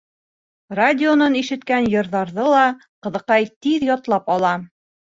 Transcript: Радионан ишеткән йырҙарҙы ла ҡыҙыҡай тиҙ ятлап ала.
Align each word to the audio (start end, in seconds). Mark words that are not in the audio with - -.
Радионан 0.79 1.37
ишеткән 1.43 1.91
йырҙарҙы 1.93 2.49
ла 2.57 2.65
ҡыҙыҡай 2.83 3.49
тиҙ 3.55 3.91
ятлап 3.95 4.37
ала. 4.39 4.61